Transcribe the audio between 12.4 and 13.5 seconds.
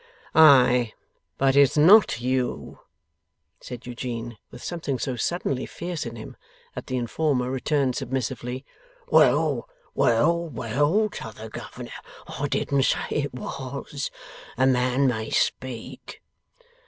didn't say it